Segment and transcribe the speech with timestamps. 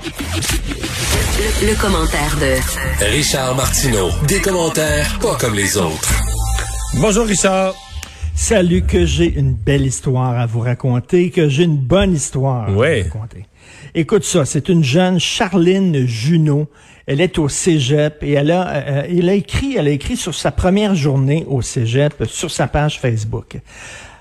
[0.00, 4.08] Le, le commentaire de Richard Martineau.
[4.26, 6.10] Des commentaires pas comme les autres.
[6.98, 7.74] Bonjour Richard.
[8.34, 12.72] Salut, que j'ai une belle histoire à vous raconter, que j'ai une bonne histoire à
[12.72, 13.02] Ouais.
[13.02, 13.44] vous raconter.
[13.94, 16.68] Écoute ça, c'est une jeune Charline Junot.
[17.06, 20.34] Elle est au cégep et elle a, euh, elle a écrit, elle a écrit sur
[20.34, 23.58] sa première journée au cégep sur sa page Facebook.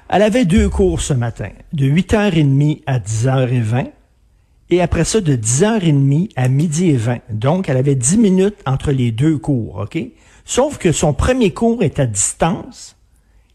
[0.10, 3.86] Elle avait deux cours ce matin, de 8h30 à 10h20
[4.72, 7.18] et après ça de 10h30 à midi et 20.
[7.30, 10.00] Donc, elle avait 10 minutes entre les deux cours, OK?
[10.46, 12.96] Sauf que son premier cours est à distance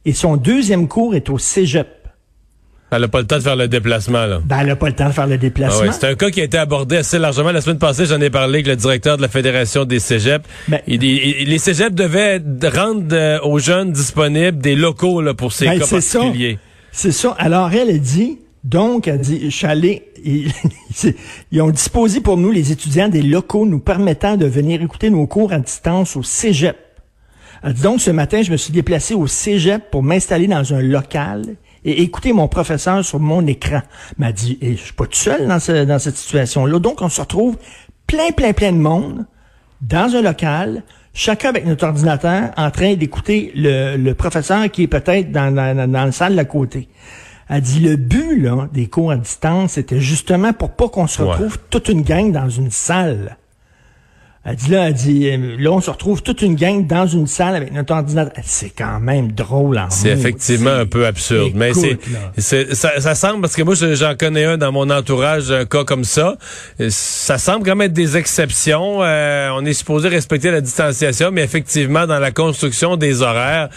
[0.05, 1.89] et son deuxième cours est au cégep.
[2.92, 4.41] Elle n'a pas le temps de faire le déplacement, là.
[4.45, 5.81] Ben, elle n'a pas le temps de faire le Ah déplacement.
[5.81, 7.51] ouais, c'est un cas qui a été abordé assez largement.
[7.51, 10.45] La semaine passée, j'en ai parlé avec le directeur de la Fédération des cégeps.
[10.69, 12.41] Ben- Il- il- il- les cégeps devaient
[12.73, 16.58] rendre euh, aux jeunes disponibles des locaux là, pour ces Ben, cas particuliers.
[16.92, 17.34] C'est ça.
[17.39, 22.50] Alors, elle a dit, donc, elle dit, je suis allé, ils, ont disposé pour nous,
[22.50, 26.77] les étudiants, des locaux nous permettant de venir écouter nos cours à distance au cégep.
[27.62, 30.83] Elle dit donc, ce matin, je me suis déplacé au cégep pour m'installer dans un
[30.83, 31.45] local
[31.84, 33.83] et écouter mon professeur sur mon écran.
[34.19, 36.80] M'a dit, et je suis pas tout seul dans, ce- dans cette situation-là.
[36.80, 37.56] Donc, on se retrouve
[38.08, 39.27] plein, plein, plein de monde
[39.80, 40.83] dans un local,
[41.14, 46.05] chacun avec notre ordinateur, en train d'écouter le, professeur qui est peut-être dans, dans, dans
[46.06, 46.89] la salle côté.
[47.48, 51.22] Elle dit le but là, des cours à distance, c'était justement pour pas qu'on se
[51.22, 51.28] Ouais.
[51.30, 53.36] retrouve toute une gang dans une salle.
[54.48, 57.27] Elle dit là, elle dit euh, là on se retrouve toute une gang dans une
[57.27, 58.33] salle avec notre ordinateur.
[58.44, 62.18] C'est quand même drôle en C'est effectivement un peu absurde, mais c'est, Écoute, là.
[62.39, 65.64] c'est- ça, ça semble parce que moi je- j'en connais un dans mon entourage, un
[65.64, 66.36] cas comme ça.
[66.80, 69.02] Euh, Ça semble quand même être des exceptions.
[69.02, 73.68] Euh, on est supposé respecter la distanciation, mais effectivement dans la construction des horaires,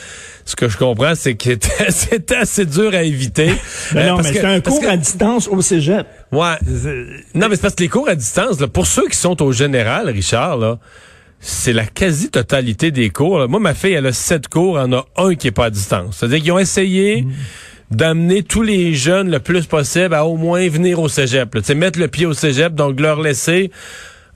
[0.46, 1.50] ce que je comprends, c'est que
[1.90, 3.52] c'était assez dur à éviter.
[3.94, 6.06] Ben Euh, non, parce mais c'est un cours que- à distance au cégep.
[6.32, 6.56] Ouais.
[7.34, 9.52] Non, mais c'est parce que les cours à distance, là, pour ceux qui sont au
[9.52, 10.78] général, Richard, là,
[11.40, 13.40] c'est la quasi-totalité des cours.
[13.40, 13.48] là.
[13.48, 15.70] Moi, ma fille, elle a sept cours, elle en a un qui est pas à
[15.70, 16.18] distance.
[16.18, 17.26] C'est-à-dire qu'ils ont essayé
[17.92, 21.56] d'amener tous les jeunes le plus possible à au moins venir au cégep.
[21.56, 21.62] là.
[21.62, 23.72] Tu sais, mettre le pied au cégep, donc leur laisser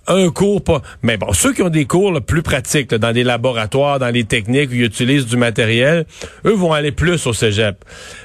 [0.07, 0.81] un cours pas.
[1.01, 4.09] Mais bon, ceux qui ont des cours là, plus pratiques, là, dans des laboratoires, dans
[4.09, 6.05] les techniques où ils utilisent du matériel,
[6.45, 7.83] eux vont aller plus au cégep.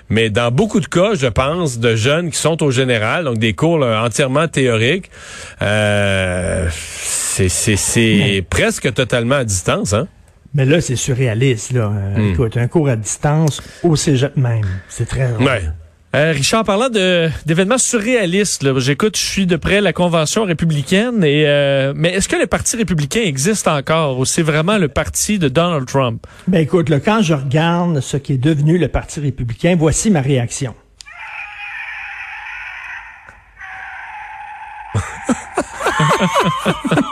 [0.08, 3.52] Mais dans beaucoup de cas, je pense, de jeunes qui sont au général, donc des
[3.52, 5.10] cours là, entièrement théoriques,
[5.62, 10.08] euh, c'est presque totalement à distance, hein?
[10.54, 11.92] Mais là, c'est surréaliste, là.
[11.94, 12.32] Euh, Hmm.
[12.32, 14.64] Écoute, un cours à distance au cégep même.
[14.88, 15.30] C'est très.
[15.38, 15.62] Ouais.
[16.16, 21.22] Euh, Richard, parlant de d'événements surréalistes, là, j'écoute, je suis de près la convention républicaine,
[21.22, 25.38] et euh, mais est-ce que le parti républicain existe encore ou c'est vraiment le parti
[25.38, 26.26] de Donald Trump?
[26.46, 30.22] Ben écoute, là, quand je regarde ce qui est devenu le Parti républicain, voici ma
[30.22, 30.74] réaction.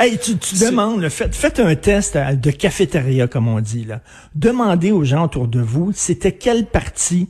[0.00, 3.84] hey, tu, tu demandes, faites, faites un test de cafétéria, comme on dit.
[3.84, 4.00] Là.
[4.34, 7.28] Demandez aux gens autour de vous, c'était quel parti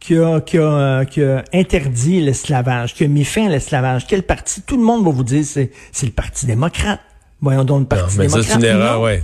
[0.00, 4.06] qui a, qui a, qui a interdit l'esclavage, qui a mis fin à l'esclavage?
[4.06, 4.62] Quel parti?
[4.62, 7.00] Tout le monde va vous dire, c'est, c'est le Parti démocrate.
[7.40, 8.60] Voyons donc le Non, Parti mais ça, démocrate.
[8.60, 9.04] c'est une erreur, Non.
[9.04, 9.22] ouais.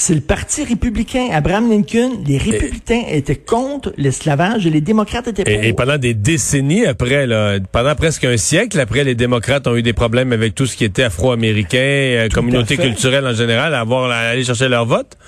[0.00, 1.30] C'est le Parti républicain.
[1.32, 5.52] Abraham Lincoln, les républicains étaient contre l'esclavage et les démocrates étaient pour.
[5.52, 9.74] Et, et pendant des décennies après, là, pendant presque un siècle après, les démocrates ont
[9.74, 13.80] eu des problèmes avec tout ce qui était afro-américain, euh, communauté culturelle en général, à
[13.80, 15.18] avoir à aller chercher leur vote.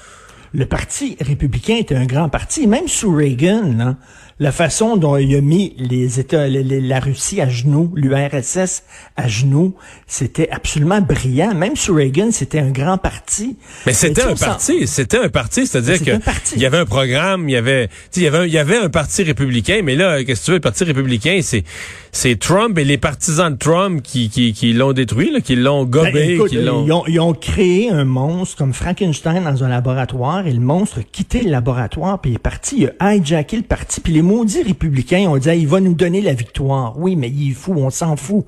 [0.55, 2.69] Le Parti républicain était un grand parti.
[2.69, 3.97] Même sous Reagan, là,
[4.41, 8.83] la façon dont il a mis les États, les- les- la Russie à genoux, l'URSS
[9.17, 9.75] à genoux,
[10.07, 11.55] c'était absolument brillant.
[11.55, 13.57] Même sous Reagan, c'était un grand parti.
[13.87, 17.49] Mais c'était un parti, c'était un parti, c'est-à-dire C'est que il y avait un programme,
[17.49, 19.83] il y avait, tu sais, il y avait, un, il y avait un parti républicain,
[19.85, 21.65] mais là, qu'est-ce que tu veux, le parti républicain, c'est,
[22.11, 25.85] c'est Trump et les partisans de Trump qui, qui, qui l'ont détruit, là, qui l'ont
[25.85, 26.85] Ben, gobé, qui l'ont.
[26.87, 31.01] ils, ont, ils ont créé un monstre comme Frankenstein dans un laboratoire et le monstre
[31.01, 34.23] a quitté le laboratoire puis il est parti, il a hijacké le parti puis les
[34.31, 36.99] maudits républicains ont dit Ah, il va nous donner la victoire.
[36.99, 38.45] Oui, mais il est fou, on s'en fout.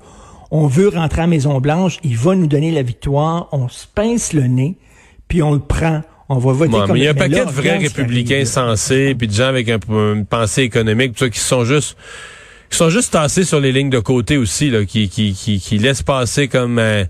[0.51, 4.33] On veut rentrer à Maison Blanche, il va nous donner la victoire, on se pince
[4.33, 4.77] le nez
[5.27, 6.01] puis on le prend.
[6.29, 8.45] On va voter Ouais, comme mais il y a un paquet là, de vrais républicains
[8.45, 9.79] sensés, puis de gens avec un-
[10.13, 11.97] une pensée économique, tout ça, qui sont juste
[12.69, 15.77] qui sont juste tassés sur les lignes de côté aussi, là, qui, qui, qui, qui
[15.77, 16.79] laissent passer comme...
[16.79, 17.03] euh,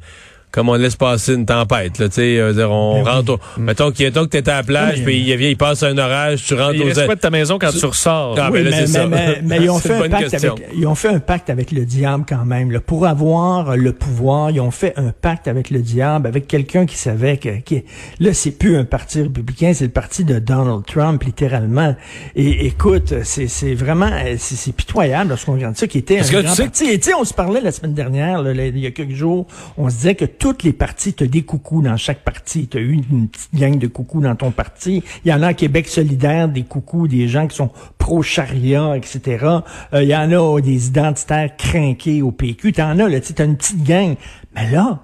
[0.53, 3.59] comme on laisse passer une tempête, là, tu sais, euh, dire, on Ben rentre, au,
[3.59, 6.43] mettons qu'il que t'es à la plage, Oui, puis il, vient, il passe un orage,
[6.45, 8.35] tu rentres Il aux quoi de ta maison quand tu ressors?
[8.39, 9.07] Ah, Oui, ben là, mais, c'est ça.
[9.07, 10.53] mais- mais- mais ils, ont fait un pacte question.
[10.53, 12.69] avec, ils ont fait un pacte avec le diable quand même.
[12.71, 12.79] là.
[12.79, 16.97] Pour avoir le pouvoir, ils ont fait un pacte avec le diable, avec quelqu'un qui
[16.97, 17.83] savait que, qui-
[18.19, 21.95] là, c'est plus un parti républicain, c'est le parti de Donald Trump, littéralement.
[22.35, 26.31] Et écoute, c'est, c'est vraiment, c'est, c'est pitoyable lorsqu'on regarde ça, qui était un que
[26.43, 26.85] grand tu sais- parti.
[26.91, 29.15] Et tu sais, on se parlait la semaine dernière, là, là, il y a quelques
[29.15, 29.47] jours,
[29.79, 32.67] on se disait que toutes les partis, t'as des coucous dans chaque parti.
[32.67, 35.01] T'as eu une petite gang de coucous dans ton parti.
[35.23, 39.45] Il y en a à Québec solidaire, des coucous, des gens qui sont pro-charia, etc.
[39.93, 42.73] Euh, il y en a des identitaires crinqués au PQ.
[42.73, 44.15] T'en as, là, tu t'as une petite gang.
[44.53, 44.99] Mais là,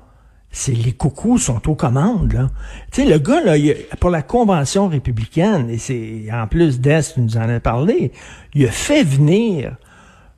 [0.51, 2.49] c'est les coucous sont aux commandes, là.
[2.91, 7.13] Tu sais, le gars, là, a- pour la convention républicaine, et c'est, en plus d'Est,
[7.13, 8.11] tu nous en as parlé,
[8.55, 9.77] il a fait venir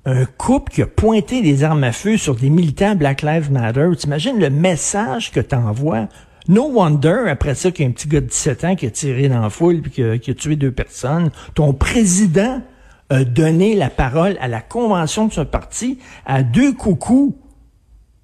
[0.06, 3.88] un couple qui a pointé des armes à feu sur des militants Black Lives Matter.
[3.98, 6.08] T'imagines le message que t'envoies?
[6.48, 8.90] No wonder, après ça, qu'il y a un petit gars de 17 ans qui a
[8.90, 11.30] tiré dans la foule puis qui a, tué deux personnes.
[11.54, 12.62] Ton président
[13.10, 17.36] a donné la parole à la convention de ce parti à deux coucous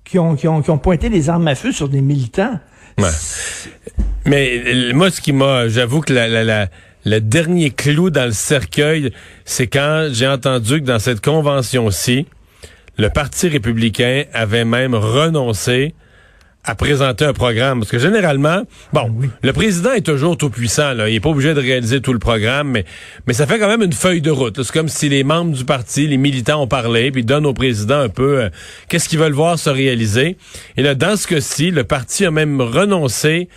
[0.04, 2.60] qui ont, qui ont, qui ont pointé des armes à feu sur des militants.
[4.26, 6.68] Mais euh, moi, ce qui m'a, j'avoue que la, la, la-
[7.08, 9.12] le dernier clou dans le cercueil,
[9.46, 12.26] c'est quand j'ai entendu que dans cette convention-ci,
[12.98, 15.94] le Parti républicain avait même renoncé
[16.66, 17.80] à présenter un programme.
[17.80, 19.30] Parce que généralement, bon, Oui.
[19.42, 20.94] le président est toujours tout puissant.
[20.94, 21.08] Là.
[21.08, 22.84] Il est pas obligé de réaliser tout le programme, mais,
[23.26, 24.62] mais ça fait quand même une feuille de route.
[24.62, 28.00] C'est comme si les membres du parti, les militants ont parlé, puis donnent au président
[28.02, 28.50] un peu euh,
[28.90, 30.36] qu'est-ce qu'ils veulent voir se réaliser.
[30.76, 33.48] Et là, dans ce cas-ci, le parti a même renoncé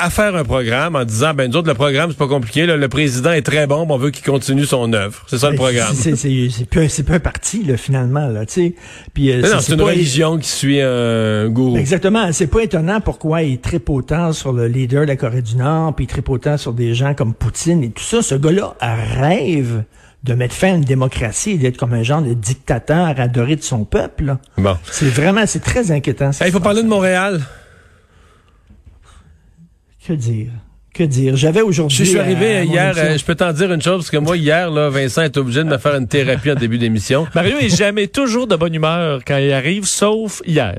[0.00, 2.66] à faire un programme en disant, ben nous autres, le programme, c'est pas compliqué.
[2.66, 2.76] là.
[2.76, 5.22] le président est très bon, mais on veut qu'il continue son œuvre.
[5.26, 5.94] C'est ça le programme.
[5.94, 8.74] C'est, c'est, c'est plus, un- c'est plus un parti, là, finalement, là, tu sais.
[9.14, 11.76] Puis, euh, Non, c'est une religion qui suit un gourou.
[11.76, 12.32] Exactement.
[12.32, 15.94] C'est pas étonnant pourquoi il tripe autant sur le leader de la Corée du Nord,
[15.94, 18.22] puis il tripe autant sur des gens comme Poutine et tout ça.
[18.22, 19.84] Ce gars-là rêve
[20.24, 23.62] de mettre fin à une démocratie et d'être comme un genre de dictateur adoré de
[23.62, 24.24] son peuple.
[24.24, 24.38] là.
[24.58, 24.76] Bon.
[24.90, 26.30] C'est vraiment, c'est très inquiétant.
[26.40, 27.40] Hey, Il faut parler de Montréal.
[30.06, 30.50] Que dire?
[30.94, 31.36] Que dire?
[31.36, 31.96] J'avais aujourd'hui...
[31.96, 34.36] Je suis à arrivé hier, euh, je peux t'en dire une chose, parce que moi,
[34.36, 37.26] hier, là, Vincent est obligé de me faire une thérapie en début d'émission.
[37.34, 40.78] Mario est jamais toujours de bonne humeur quand il arrive, sauf hier.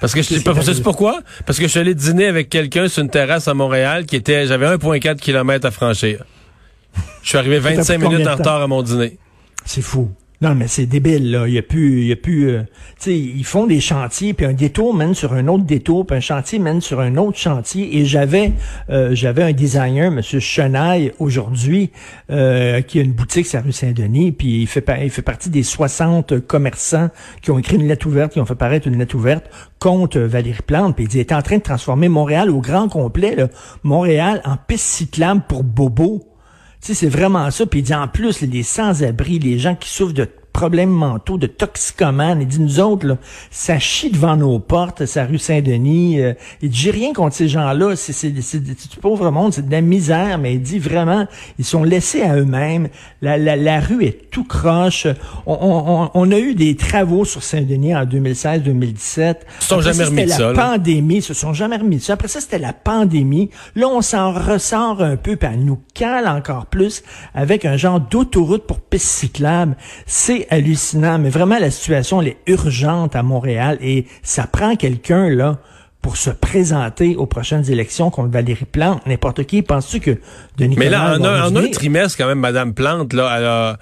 [0.00, 1.22] Parce que je sais pas, sais pourquoi?
[1.44, 4.46] Parce que je suis allé dîner avec quelqu'un sur une terrasse à Montréal qui était,
[4.46, 6.24] j'avais 1,4 km à franchir.
[7.22, 9.18] Je suis arrivé 25 pris combien minutes en retard à mon dîner.
[9.64, 10.10] C'est fou.
[10.40, 11.48] Non, mais c'est débile, là.
[11.48, 12.62] Il y a plus, il y a plus, euh,
[13.00, 16.16] tu sais, ils font des chantiers, puis un détour mène sur un autre détour, puis
[16.16, 17.98] un chantier mène sur un autre chantier.
[17.98, 18.52] Et j'avais,
[18.88, 21.90] euh, j'avais un designer, Monsieur Chenaille, aujourd'hui,
[22.30, 25.50] euh, qui a une boutique sur la rue Saint-Denis, puis il fait, il fait partie
[25.50, 27.10] des 60 commerçants
[27.42, 29.44] qui ont écrit une lettre ouverte, qui ont fait paraître une lettre ouverte
[29.80, 32.88] contre Valérie Plante, puis il dit, il est en train de transformer Montréal au grand
[32.88, 33.36] complet.
[33.82, 36.37] Montréal en piste cyclable pour Bobo.
[36.80, 37.66] C'est vraiment ça.
[37.66, 40.28] Puis il dit en plus, les sans-abri, les gens qui souffrent de
[40.58, 43.16] problèmes mentaux, de toxicomanes, il dit nous autres, là,
[43.50, 46.20] ça chie devant nos portes, sa rue Saint-Denis.
[46.20, 46.32] Euh,
[46.62, 49.66] il dit j'ai rien contre ces gens-là, c'est, c'est, c'est, c'est du pauvre monde, c'est
[49.66, 51.26] de la misère, mais il dit vraiment,
[51.60, 52.88] ils sont laissés à eux-mêmes.
[53.22, 55.06] La, la, la rue est tout croche.
[55.46, 59.36] On, on, on- on a eu des travaux sur Saint-Denis en 2016-2017.
[59.60, 60.54] Ils se sont Après jamais ça, remis de ça, la là.
[60.70, 62.14] pandémie, ils se sont jamais remis de ça.
[62.14, 63.50] Après ça, c'était la pandémie.
[63.76, 67.02] Là, on s'en ressort un peu, puis elle nous cale encore plus
[67.34, 69.76] avec un genre d'autoroute pour piste cyclable.
[70.06, 75.28] C'est hallucinant, mais vraiment, la situation, elle est urgente à Montréal et ça prend quelqu'un,
[75.28, 75.58] là,
[76.00, 79.04] pour se présenter aux prochaines élections contre Valérie Plante.
[79.06, 79.62] N'importe qui.
[79.62, 80.18] Penses-tu que
[80.56, 83.78] Denis Mais là, en un, en un trimestre, quand même, Madame Plante, là, elle a...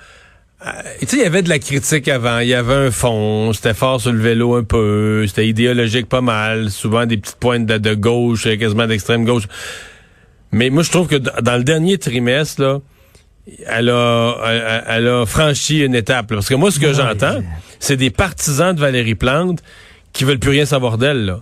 [0.66, 3.52] euh, Tu sais, il y avait de la critique avant, il y avait un fond,
[3.52, 7.66] c'était fort sur le vélo un peu, c'était idéologique pas mal, souvent des petites pointes
[7.66, 9.44] de, de gauche, quasiment d'extrême gauche.
[10.52, 12.78] Mais moi, je trouve que dans le dernier trimestre, là,
[13.66, 16.30] elle a, elle, elle a franchi une étape.
[16.30, 16.36] là.
[16.38, 17.42] Parce que moi, ce que j'entends,
[17.78, 19.60] c'est des partisans de Valérie Plante
[20.12, 21.40] qui veulent plus rien savoir d'elle, là.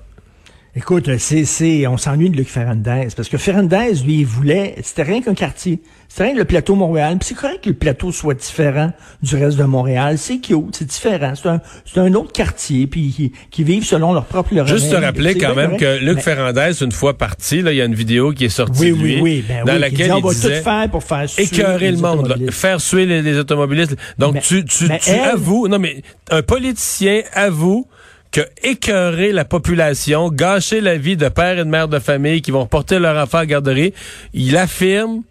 [0.76, 5.04] Écoute, c'est, c'est, on s'ennuie de Luc Ferrandez, parce que Ferrandez, lui, il voulait, c'était
[5.04, 5.80] rien qu'un quartier.
[6.08, 7.16] C'était rien que le plateau Montréal.
[7.18, 10.18] Puis c'est correct que le plateau soit différent du reste de Montréal.
[10.18, 11.32] C'est cute, c'est différent.
[11.40, 14.96] C'est un, c'est un autre quartier, puis qui, qui vivent selon leur propre Juste te
[14.96, 16.00] rappeler quand même correct.
[16.00, 18.48] que Luc Mais- Ferrandez, une fois parti, là, il y a une vidéo qui est
[18.48, 19.44] sortie Oui, de lui, oui, oui.
[19.48, 22.02] Ben dans laquelle dit, on il va tout faire pour faire suer écœurer le les
[22.02, 22.52] monde, là, automobilistes.
[22.52, 23.96] faire suer les, les automobilistes.
[24.18, 27.86] Donc Mais- tu, tu, mais tu elle- avoues, non mais un politicien avoue
[28.34, 32.66] que la population, gâcher la vie de pères et de mères de famille qui vont
[32.66, 33.94] porter leur enfant à garderie,
[34.32, 35.22] il affirme,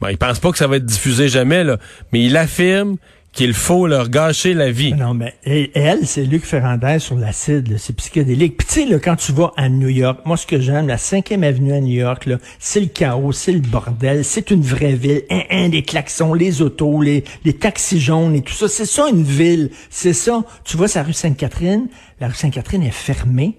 [0.00, 1.76] bon, il pense pas que ça va être diffusé jamais, là,
[2.12, 2.96] mais il affirme
[3.32, 4.92] qu'il faut leur gâcher la vie.
[4.92, 8.56] Non, mais elle, c'est Luc Ferrandez sur l'acide, c'est psychédélique.
[8.56, 11.42] Puis tu sais, quand tu vas à New York, moi, ce que j'aime, la 5e
[11.44, 15.22] avenue à New York, c'est le chaos, c'est le bordel, c'est une vraie ville.
[15.30, 17.22] Un, un, les klaxons, les autos, les,
[17.58, 18.68] taxis jaunes et tout ça.
[18.68, 19.70] C'est ça, une ville.
[19.90, 20.42] C'est ça.
[20.64, 21.88] Tu vois, sa rue Sainte-Catherine.
[22.20, 23.58] La rue Sainte-Catherine est fermée.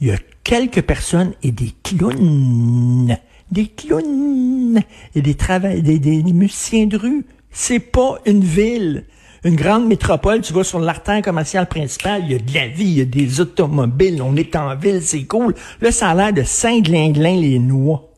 [0.00, 3.16] Il y a quelques personnes et des clowns.
[3.50, 4.80] Des clowns.
[5.16, 5.34] Et des
[5.82, 7.26] des, des musiciens de rue.
[7.60, 9.04] C'est pas une ville.
[9.42, 12.84] Une grande métropole, tu vas sur l'artère commerciale principale, il y a de la vie,
[12.84, 15.56] il y a des automobiles, on est en ville, c'est cool.
[15.80, 18.12] Là, ça a l'air de Saint-Glinglin les noix.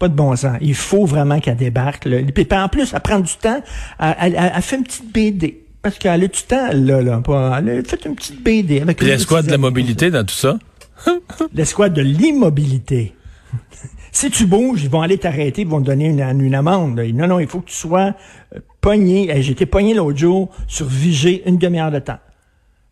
[0.00, 0.58] Pas de bon sens.
[0.60, 2.04] Il faut vraiment qu'elle débarque.
[2.06, 2.18] Là.
[2.34, 3.62] Puis, puis en plus, elle prend du temps.
[4.00, 5.64] Elle, elle- elle- fait une petite BD.
[5.80, 7.22] Parce qu'elle a du temps, là, là.
[7.58, 8.80] Elle a fait une petite BD.
[8.80, 10.58] Avec l'escouade de la mobilité dans tout ça?
[11.54, 13.14] L'escouade de l'immobilité.
[14.18, 16.98] si tu bouges, ils vont aller t'arrêter, ils vont te donner une, une amende.
[17.14, 18.14] Non, non, il faut que tu sois
[18.54, 19.30] euh, pogné.
[19.30, 22.18] Hey, J'étais pogné l'autre jour sur Vigée une demi-heure de temps.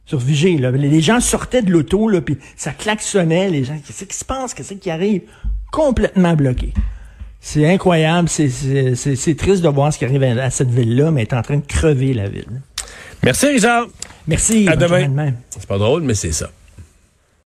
[0.05, 0.71] Sur Vigée, là.
[0.71, 3.51] Les gens sortaient de l'auto, là, puis ça klaxonnait.
[3.51, 4.55] Les gens, qu'est-ce qui se passe?
[4.55, 5.23] Qu'est-ce qui arrive?
[5.73, 6.73] Complètement bloqué.
[7.41, 8.29] C'est incroyable.
[8.29, 11.23] C'est- C'est c'est- c'est triste de voir ce qui arrive à, à cette ville-là, mais
[11.23, 12.47] elle est en train de crever, la ville.
[13.25, 13.87] Merci, Richard.
[14.29, 14.69] Merci.
[14.69, 15.33] À demain.
[15.51, 16.51] C'est pas drôle, mais c'est ça.